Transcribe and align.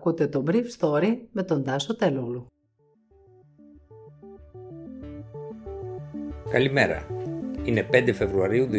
Ακούτε 0.00 0.26
το 0.26 0.44
Brief 0.46 0.64
Story 0.78 1.16
με 1.32 1.42
τον 1.42 1.64
Τάσο 1.64 1.96
Τελούλου. 1.96 2.46
Καλημέρα. 6.50 7.06
Είναι 7.64 7.86
5 7.92 8.10
Φεβρουαρίου 8.14 8.68
2021 8.70 8.76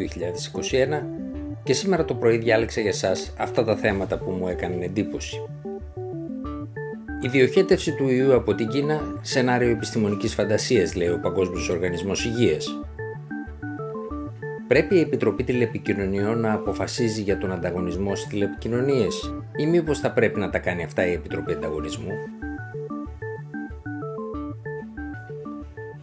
και 1.63 1.73
σήμερα 1.73 2.05
το 2.05 2.15
πρωί 2.15 2.38
διάλεξα 2.38 2.81
για 2.81 2.94
σας 2.94 3.34
αυτά 3.38 3.63
τα 3.63 3.76
θέματα 3.76 4.18
που 4.18 4.31
μου 4.31 4.47
έκαναν 4.47 4.81
εντύπωση. 4.81 5.38
Η 7.22 7.28
διοχέτευση 7.28 7.96
του 7.96 8.08
ιού 8.10 8.33
από 8.33 8.56
την 8.56 8.67
Κίνα, 8.67 9.01
σενάριο 9.22 9.69
επιστημονικής 9.69 10.33
φαντασίας 10.33 10.96
λέει 10.96 11.10
ο 11.10 11.19
Παγκόσμιος 11.19 11.69
Οργανισμός 11.69 12.26
Υγείας. 12.26 12.79
Πρέπει 14.72 14.96
η 14.96 14.99
Επιτροπή 14.99 15.44
Τηλεπικοινωνιών 15.44 16.40
να 16.40 16.53
αποφασίζει 16.53 17.21
για 17.21 17.38
τον 17.38 17.52
ανταγωνισμό 17.52 18.16
στις 18.16 18.30
τηλεπικοινωνίες 18.30 19.34
ή 19.58 19.66
μήπως 19.66 19.99
θα 19.99 20.12
πρέπει 20.12 20.40
να 20.40 20.49
τα 20.49 20.59
κάνει 20.59 20.84
αυτά 20.84 21.08
η 21.08 21.12
Επιτροπή 21.12 21.53
Ανταγωνισμού; 21.53 22.12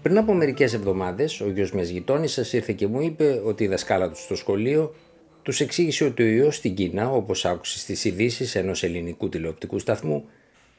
Πριν 0.02 0.18
από 0.18 0.34
μερικές 0.34 0.74
εβδομάδες, 0.74 1.40
ο 1.40 1.50
γιος 1.50 1.72
μιας 1.72 1.88
γειτόνι 1.88 2.28
σας 2.28 2.52
ήρθε 2.52 2.72
και 2.72 2.86
μου 2.86 3.00
είπε 3.00 3.42
ότι 3.44 3.64
η 3.64 3.66
δασκάλα 3.66 4.08
του 4.08 4.18
στο 4.18 4.36
σχολείο 4.36 4.94
τους 5.42 5.60
εξήγησε 5.60 6.04
ότι 6.04 6.22
ο 6.22 6.26
ιός 6.26 6.56
στην 6.56 6.74
Κίνα, 6.74 7.10
όπως 7.10 7.44
άκουσες 7.44 7.80
στι 7.80 8.08
ειδήσεις 8.08 8.54
ενός 8.54 8.82
ελληνικού 8.82 9.28
τηλεοπτικού 9.28 9.78
σταθμού, 9.78 10.24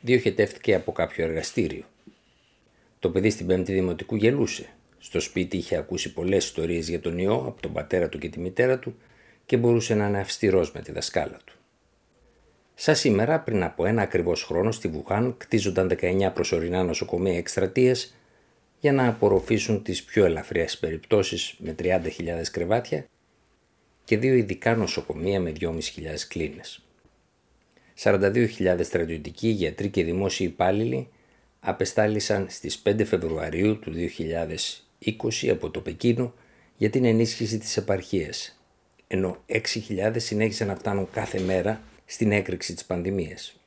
διοχετεύτηκε 0.02 0.76
από 0.76 0.92
κάποιο 0.92 1.26
εργαστήριο. 1.26 1.84
Το 3.00 3.10
παιδί 3.10 3.30
στην 3.30 3.46
Πέμπτη 3.48 3.74
Δημοτικού 3.74 4.16
γελούσε. 4.16 4.70
Στο 5.00 5.20
σπίτι 5.20 5.58
είχε 5.58 5.76
ακούσει 5.76 6.14
πολλές 6.14 6.46
ιστορίες 6.46 6.90
για 6.90 7.00
τον 7.00 7.18
ιό 7.18 7.44
από 7.48 7.62
τον 7.62 7.74
πατέρα 7.74 8.10
του 8.10 8.18
και 8.18 8.30
τη 8.30 8.40
μητέρα 8.40 8.80
του 8.80 8.96
και 9.46 9.58
μπορούσε 9.58 9.96
να 9.96 10.08
είναι 10.08 10.20
αυστηρός 10.20 10.72
με 10.72 10.82
τη 10.82 10.92
δασκάλα 10.92 11.40
του. 11.46 11.54
Σα 12.76 12.94
σήμερα, 12.94 13.40
πριν 13.40 13.64
από 13.64 13.86
ένα 13.86 14.02
ακριβώς 14.02 14.44
χρόνο, 14.44 14.72
στη 14.72 14.88
Βουχάν 14.88 15.38
κτίζονταν 15.38 15.98
19 16.02 16.32
προσωρινά 16.34 16.84
νοσοκομεία 16.84 17.38
εκστρατεία 17.38 17.96
για 18.80 18.92
να 18.92 19.08
απορροφήσουν 19.08 19.84
τις 19.84 20.04
πιο 20.04 20.26
ελαφριές 20.26 20.78
περιπτώσεις 20.78 21.56
με 21.58 21.76
30.000 21.80 22.00
κρεβάτια 22.52 23.06
και 24.04 24.18
δύο 24.18 24.34
ειδικά 24.34 24.76
νοσοκομεία 24.76 25.40
με 25.40 25.54
2.500 25.60 25.72
κλίνες. 26.28 26.84
42.000 28.04 28.80
στρατιωτικοί, 28.82 29.48
γιατροί 29.48 29.90
και 29.90 30.04
δημόσιοι 30.04 30.48
υπάλληλοι 30.52 31.08
απεστάλησαν 31.60 32.46
στις 32.50 32.82
5 32.86 33.06
Φεβρουαρίου 33.06 33.80
του 33.80 33.92
2020 35.06 35.48
από 35.50 35.70
το 35.70 35.82
Πεκίνο 35.82 36.34
για 36.78 36.90
την 36.90 37.06
ενίσχυση 37.06 37.58
της 37.58 37.78
επαρχίας, 37.78 38.60
ενώ 39.08 39.44
6.000 39.48 40.14
συνέχισαν 40.16 40.68
να 40.68 40.76
φτάνουν 40.76 41.10
κάθε 41.12 41.40
μέρα 41.40 41.82
στην 42.06 42.32
έκρηξη 42.32 42.74
της 42.74 42.86
πανδημίας. 42.86 43.60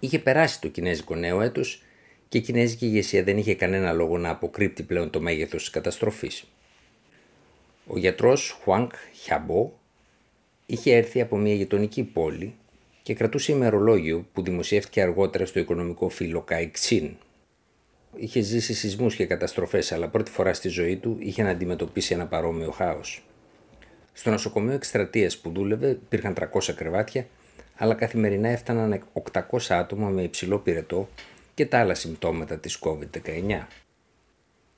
Είχε 0.00 0.18
περάσει 0.18 0.60
το 0.60 0.68
κινέζικο 0.68 1.14
νέο 1.14 1.40
έτος 1.40 1.82
και 2.28 2.38
η 2.38 2.40
κινέζικη 2.40 2.86
ηγεσία 2.86 3.22
δεν 3.22 3.38
είχε 3.38 3.54
κανένα 3.54 3.92
λόγο 3.92 4.18
να 4.18 4.30
αποκρύπτει 4.30 4.82
πλέον 4.82 5.10
το 5.10 5.20
μέγεθος 5.20 5.60
της 5.60 5.70
καταστροφής. 5.70 6.44
Ο 7.86 7.98
γιατρός 7.98 8.58
Χουάνκ 8.62 8.92
Χιαμπό 9.12 9.72
είχε 10.66 10.96
έρθει 10.96 11.20
από 11.20 11.36
μια 11.36 11.54
γειτονική 11.54 12.02
πόλη 12.02 12.54
και 13.02 13.14
κρατούσε 13.14 13.52
ημερολόγιο 13.52 14.26
που 14.32 14.42
δημοσιεύτηκε 14.42 15.02
αργότερα 15.02 15.46
στο 15.46 15.58
οικονομικό 15.58 16.08
φύλλο 16.08 16.40
Καϊξίν. 16.40 17.16
Είχε 18.16 18.40
ζήσει 18.40 18.74
σεισμούς 18.74 19.14
και 19.14 19.26
καταστροφές, 19.26 19.92
αλλά 19.92 20.08
πρώτη 20.08 20.30
φορά 20.30 20.54
στη 20.54 20.68
ζωή 20.68 20.96
του 20.96 21.16
είχε 21.20 21.42
να 21.42 21.50
αντιμετωπίσει 21.50 22.14
ένα 22.14 22.26
παρόμοιο 22.26 22.70
χάος. 22.70 23.26
Στο 24.12 24.30
νοσοκομείο 24.30 24.74
εκστρατείας 24.74 25.38
που 25.38 25.50
δούλευε 25.50 25.88
υπήρχαν 25.88 26.34
300 26.34 26.72
κρεβάτια, 26.74 27.26
αλλά 27.76 27.94
καθημερινά 27.94 28.48
έφταναν 28.48 29.04
800 29.32 29.40
άτομα 29.68 30.08
με 30.08 30.22
υψηλό 30.22 30.58
πυρετό 30.58 31.08
και 31.54 31.66
τα 31.66 31.78
άλλα 31.78 31.94
συμπτώματα 31.94 32.58
της 32.58 32.78
COVID-19. 32.82 33.66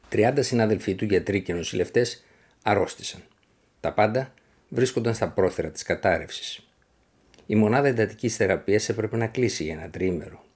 30 0.08 0.32
συνάδελφοί 0.38 0.94
του, 0.94 1.04
γιατροί 1.04 1.42
και 1.42 1.52
νοσηλευτές, 1.54 2.24
αρρώστησαν. 2.62 3.20
Τα 3.80 3.92
πάντα 3.92 4.32
βρίσκονταν 4.68 5.14
στα 5.14 5.28
πρόθυρα 5.28 5.70
της 5.70 5.82
κατάρρευσης. 5.82 6.66
Η 7.46 7.54
μονάδα 7.54 7.88
εντατικής 7.88 8.36
θεραπείας 8.36 8.88
έπρεπε 8.88 9.16
να 9.16 9.26
κλείσει 9.26 9.64
για 9.64 9.74
ένα 9.74 9.90
τρίμερο. 9.90 10.47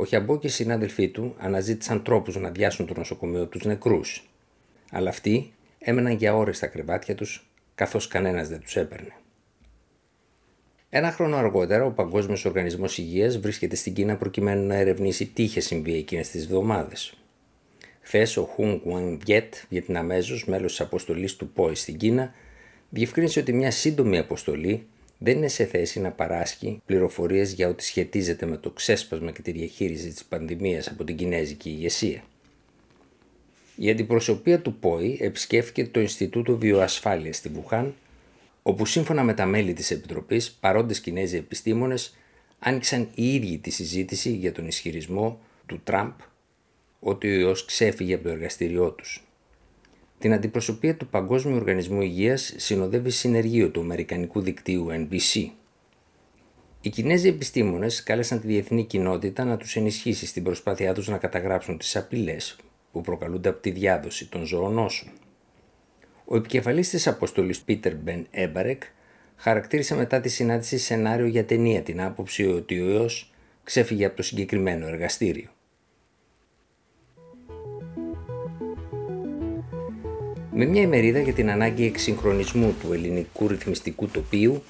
Ο 0.00 0.04
Χιαμπό 0.04 0.38
και 0.38 0.46
οι 0.46 0.50
συνάδελφοί 0.50 1.08
του 1.08 1.34
αναζήτησαν 1.38 2.02
τρόπους 2.02 2.36
να 2.36 2.50
διάσουν 2.50 2.86
το 2.86 2.94
νοσοκομείο 2.96 3.46
τους 3.46 3.64
νεκρούς. 3.64 4.28
Αλλά 4.90 5.08
αυτοί 5.08 5.52
έμεναν 5.78 6.12
για 6.12 6.36
ώρες 6.36 6.56
στα 6.56 6.66
κρεβάτια 6.66 7.14
τους 7.14 7.50
καθώς 7.74 8.08
κανένας 8.08 8.48
δεν 8.48 8.60
τους 8.60 8.76
έπαιρνε. 8.76 9.12
Ένα 10.90 11.12
χρόνο 11.12 11.36
αργότερα, 11.36 11.84
ο 11.84 11.90
Παγκόσμιος 11.90 12.44
Οργανισμός 12.44 12.98
Υγείας 12.98 13.38
βρίσκεται 13.38 13.76
στην 13.76 13.92
Κίνα 13.94 14.16
προκειμένου 14.16 14.66
να 14.66 14.74
ερευνήσει 14.74 15.26
τι 15.26 15.42
είχε 15.42 15.60
συμβεί 15.60 15.94
εκείνες 15.94 16.28
τις 16.30 16.44
εβδομάδες. 16.44 17.14
Χθες, 18.00 18.36
ο 18.36 18.42
Χουν 18.42 18.80
Κουαν 18.80 19.20
Βιετ, 19.24 19.54
Βιετναμέζο, 19.68 20.38
μέλος 20.46 20.70
της 20.70 20.80
αποστολής 20.80 21.36
του 21.36 21.48
ΠΟΕ 21.48 21.74
στην 21.74 21.96
Κίνα, 21.96 22.32
διευκρίνησε 22.90 23.40
ότι 23.40 23.52
μια 23.52 23.70
σύντομη 23.70 24.18
αποστολή 24.18 24.86
δεν 25.18 25.36
είναι 25.36 25.48
σε 25.48 25.64
θέση 25.64 26.00
να 26.00 26.10
παράσχει 26.10 26.82
πληροφορίες 26.86 27.52
για 27.52 27.68
ό,τι 27.68 27.84
σχετίζεται 27.84 28.46
με 28.46 28.56
το 28.56 28.70
ξέσπασμα 28.70 29.30
και 29.30 29.42
τη 29.42 29.52
διαχείριση 29.52 30.08
της 30.08 30.24
πανδημίας 30.24 30.88
από 30.88 31.04
την 31.04 31.16
Κινέζικη 31.16 31.68
ηγεσία. 31.68 32.22
Η 33.76 33.90
αντιπροσωπεία 33.90 34.60
του 34.60 34.74
ΠΟΗ 34.74 35.18
επισκέφθηκε 35.20 35.86
το 35.86 36.00
Ινστιτούτο 36.00 36.58
Βιοασφάλειας 36.58 37.36
στη 37.36 37.48
Βουχάν, 37.48 37.94
όπου 38.62 38.86
σύμφωνα 38.86 39.22
με 39.24 39.34
τα 39.34 39.46
μέλη 39.46 39.72
της 39.72 39.90
Επιτροπής, 39.90 40.50
παρόντες 40.50 41.00
Κινέζοι 41.00 41.36
επιστήμονες 41.36 42.16
άνοιξαν 42.58 43.08
οι 43.14 43.34
ίδιοι 43.34 43.58
τη 43.58 43.70
συζήτηση 43.70 44.30
για 44.30 44.52
τον 44.52 44.66
ισχυρισμό 44.66 45.40
του 45.66 45.80
Τραμπ 45.84 46.12
ότι 47.00 47.28
ο 47.28 47.38
ιός 47.38 47.64
ξέφυγε 47.64 48.14
από 48.14 48.22
το 48.22 48.28
εργαστήριό 48.28 48.90
τους. 48.90 49.27
Την 50.18 50.32
αντιπροσωπεία 50.32 50.96
του 50.96 51.06
Παγκόσμιου 51.06 51.56
Οργανισμού 51.56 52.00
Υγείας 52.00 52.52
συνοδεύει 52.56 53.10
συνεργείο 53.10 53.70
του 53.70 53.80
Αμερικανικού 53.80 54.40
δικτύου 54.40 54.86
NBC. 54.90 55.50
Οι 56.80 56.88
Κινέζοι 56.88 57.28
επιστήμονες 57.28 58.02
κάλεσαν 58.02 58.40
τη 58.40 58.46
διεθνή 58.46 58.84
κοινότητα 58.84 59.44
να 59.44 59.56
τους 59.56 59.76
ενισχύσει 59.76 60.26
στην 60.26 60.42
προσπάθειά 60.42 60.94
τους 60.94 61.08
να 61.08 61.18
καταγράψουν 61.18 61.78
τις 61.78 61.96
απειλές 61.96 62.56
που 62.92 63.00
προκαλούνται 63.00 63.48
από 63.48 63.60
τη 63.60 63.70
διάδοση 63.70 64.28
των 64.28 64.44
ζωονόσων. 64.44 65.08
Ο 66.24 66.36
επικεφαλής 66.36 66.90
της 66.90 67.06
αποστολής 67.06 67.60
Πίτερ 67.60 67.94
Μπεν 67.94 68.26
Έμπαρεκ 68.30 68.82
χαρακτήρισε 69.36 69.94
μετά 69.94 70.20
τη 70.20 70.28
συνάντηση 70.28 70.78
σενάριο 70.78 71.26
για 71.26 71.44
ταινία 71.44 71.82
την 71.82 72.00
άποψη 72.00 72.46
ότι 72.46 72.80
ο 72.80 72.88
ιός 72.88 73.32
ξέφυγε 73.64 74.04
από 74.04 74.16
το 74.16 74.22
συγκεκριμένο 74.22 74.86
εργαστήριο. 74.86 75.48
Με 80.60 80.64
μια 80.66 80.82
ημερίδα 80.82 81.20
για 81.20 81.32
την 81.32 81.50
ανάγκη 81.50 81.84
εξυγχρονισμού 81.84 82.74
του 82.80 82.92
ελληνικού 82.92 83.48
ρυθμιστικού 83.48 84.08
τοπίου 84.08 84.62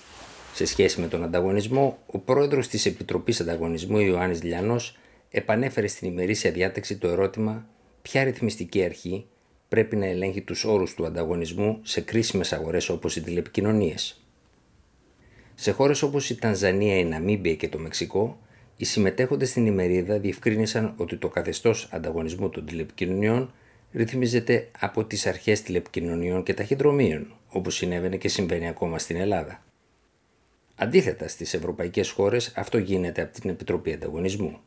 σε 0.54 0.66
σχέση 0.66 1.00
με 1.00 1.08
τον 1.08 1.24
ανταγωνισμό, 1.24 1.98
ο 2.06 2.18
πρόεδρος 2.18 2.68
της 2.68 2.86
Επιτροπής 2.86 3.40
Ανταγωνισμού 3.40 3.98
Ιωάννης 3.98 4.42
Λιανός 4.42 4.98
επανέφερε 5.30 5.86
στην 5.86 6.08
ημερήσια 6.08 6.50
διάταξη 6.50 6.96
το 6.96 7.08
ερώτημα 7.08 7.66
ποια 8.02 8.24
ρυθμιστική 8.24 8.84
αρχή 8.84 9.26
πρέπει 9.68 9.96
να 9.96 10.06
ελέγχει 10.06 10.40
τους 10.40 10.64
όρους 10.64 10.94
του 10.94 11.06
ανταγωνισμού 11.06 11.80
σε 11.82 12.00
κρίσιμες 12.00 12.52
αγορές 12.52 12.88
όπως 12.88 13.16
οι 13.16 13.20
τηλεπικοινωνίες; 13.22 14.20
Σε 15.54 15.70
χώρες 15.70 16.02
όπως 16.02 16.30
η 16.30 16.34
Τανζανία, 16.34 16.98
η 16.98 17.04
Ναμίμπια 17.04 17.54
και 17.54 17.68
το 17.68 17.78
Μεξικό, 17.78 18.38
οι 18.76 18.84
συμμετέχοντες 18.84 19.48
στην 19.48 19.66
ημερίδα 19.66 20.18
διευκρίνησαν 20.18 20.94
ότι 20.96 21.16
το 21.16 21.28
καθεστώς 21.28 21.88
ανταγωνισμού 21.92 22.48
των 22.48 22.66
τηλεπικοινωνιών 22.66 23.52
ρυθμίζεται 23.98 24.68
από 24.78 25.04
τις 25.04 25.26
αρχές 25.26 25.62
τηλεπικοινωνιών 25.62 26.42
και 26.42 26.54
ταχυδρομείων, 26.54 27.34
όπως 27.48 27.74
συνέβαινε 27.74 28.16
και 28.16 28.28
συμβαίνει 28.28 28.68
ακόμα 28.68 28.98
στην 28.98 29.16
Ελλάδα. 29.16 29.62
Αντίθετα, 30.74 31.28
στις 31.28 31.54
ευρωπαϊκές 31.54 32.10
χώρες 32.10 32.52
αυτό 32.56 32.78
γίνεται 32.78 33.22
από 33.22 33.40
την 33.40 33.50
Επιτροπή 33.50 33.92
Ανταγωνισμού. 33.92 34.58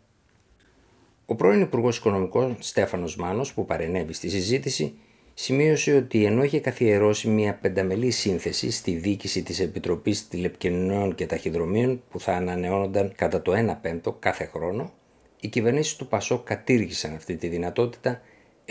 Ο 1.25 1.35
πρώην 1.35 1.61
Υπουργός 1.61 1.97
Οικονομικών 1.97 2.57
Στέφανος 2.59 3.15
Μάνος, 3.15 3.53
που 3.53 3.65
παρενέβη 3.65 4.13
στη 4.13 4.29
συζήτηση, 4.29 4.93
σημείωσε 5.33 5.95
ότι 5.95 6.25
ενώ 6.25 6.43
είχε 6.43 6.59
καθιερώσει 6.59 7.27
μια 7.27 7.55
πενταμελή 7.55 8.11
σύνθεση 8.11 8.71
στη 8.71 8.91
διοίκηση 8.91 9.43
της 9.43 9.59
Επιτροπής 9.59 10.27
Τηλεπικοινωνιών 10.27 11.15
και 11.15 11.25
Ταχυδρομείων 11.25 12.03
που 12.09 12.19
θα 12.19 12.33
ανανεώνονταν 12.33 13.13
κατά 13.15 13.41
το 13.41 13.51
1 13.71 13.75
πέμπτο 13.81 14.11
κάθε 14.11 14.45
χρόνο, 14.45 14.93
οι 15.39 15.47
κυβερνήσεις 15.47 15.95
του 15.95 16.07
Πασό 16.07 16.39
κατήργησαν 16.39 17.13
αυτή 17.13 17.35
τη 17.35 17.47
δυνατότητα 17.47 18.21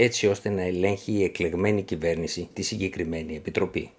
έτσι 0.02 0.26
ώστε 0.26 0.48
να 0.48 0.62
ελέγχει 0.62 1.12
η 1.12 1.24
εκλεγμένη 1.24 1.82
κυβέρνηση 1.82 2.48
τη 2.52 2.62
συγκεκριμένη 2.62 3.36
επιτροπή. 3.36 3.90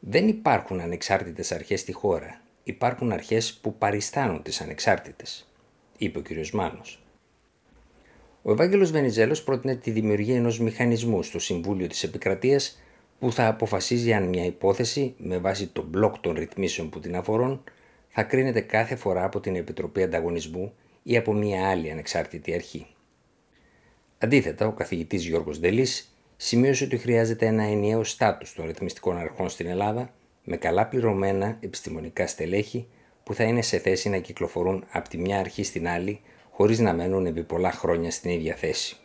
Δεν 0.00 0.28
υπάρχουν 0.28 0.80
ανεξάρτητες 0.80 1.52
αρχές 1.52 1.80
στη 1.80 1.92
χώρα. 1.92 2.40
Υπάρχουν 2.64 3.12
αρχές 3.12 3.54
που 3.54 3.74
παριστάνουν 3.74 4.42
τις 4.42 4.60
ανεξάρτητες, 4.60 5.48
είπε 5.98 6.18
ο 6.18 6.22
κ. 6.22 6.48
Μάνος. 6.52 7.02
Ο 8.42 8.52
Ευάγγελος 8.52 8.90
Βενιζέλος 8.90 9.42
πρότεινε 9.42 9.76
τη 9.76 9.90
δημιουργία 9.90 10.36
ενός 10.36 10.60
μηχανισμού 10.60 11.22
στο 11.22 11.38
Συμβούλιο 11.38 11.86
της 11.86 12.02
Επικρατείας 12.02 12.78
που 13.18 13.32
θα 13.32 13.46
αποφασίζει 13.46 14.12
αν 14.12 14.28
μια 14.28 14.44
υπόθεση 14.44 15.14
με 15.18 15.38
βάση 15.38 15.66
το 15.66 15.82
μπλοκ 15.82 16.18
των 16.18 16.34
ρυθμίσεων 16.34 16.88
που 16.88 17.00
την 17.00 17.16
αφορούν 17.16 17.64
θα 18.08 18.22
κρίνεται 18.22 18.60
κάθε 18.60 18.96
φορά 18.96 19.24
από 19.24 19.40
την 19.40 19.56
Επιτροπή 19.56 20.02
Ανταγωνισμού 20.02 20.72
ή 21.02 21.16
από 21.16 21.32
μια 21.32 21.68
άλλη 21.68 21.90
ανεξάρτητη 21.90 22.54
αρχή. 22.54 22.86
Αντίθετα, 24.18 24.66
ο 24.66 24.72
καθηγητής 24.72 25.24
Γιώργος 25.24 25.58
Δελής 25.58 26.16
σημείωσε 26.36 26.84
ότι 26.84 26.96
χρειάζεται 26.96 27.46
ένα 27.46 27.62
ενιαίο 27.62 28.04
στάτους 28.04 28.54
των 28.54 28.66
ρυθμιστικών 28.66 29.16
αρχών 29.18 29.48
στην 29.48 29.66
Ελλάδα 29.66 30.14
με 30.44 30.56
καλά 30.56 30.86
πληρωμένα 30.86 31.56
επιστημονικά 31.60 32.26
στελέχη 32.26 32.86
που 33.22 33.34
θα 33.34 33.44
είναι 33.44 33.62
σε 33.62 33.78
θέση 33.78 34.08
να 34.08 34.18
κυκλοφορούν 34.18 34.84
από 34.90 35.08
τη 35.08 35.18
μια 35.18 35.38
αρχή 35.38 35.62
στην 35.62 35.88
άλλη 35.88 36.20
χωρίς 36.50 36.78
να 36.78 36.92
μένουν 36.92 37.26
επί 37.26 37.42
πολλά 37.42 37.72
χρόνια 37.72 38.10
στην 38.10 38.30
ίδια 38.30 38.54
θέση. 38.54 38.96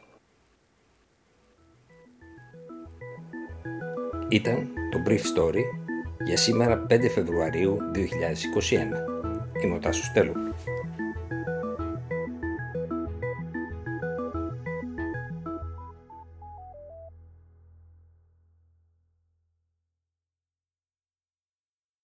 Ήταν 4.30 4.70
το 4.92 5.04
Brief 5.08 5.22
Story 5.38 5.64
για 6.26 6.38
σήμερα 6.38 6.86
5 6.90 7.10
Φεβρουαρίου 7.10 7.78
2021. 7.96 8.00
Είμαι 9.64 9.76
ο 9.76 9.80
Τάσος 9.80 10.12
Τέλου. 10.12 10.34